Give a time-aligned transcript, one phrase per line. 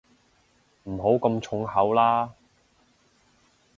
[0.85, 2.33] 唔好咁重口啦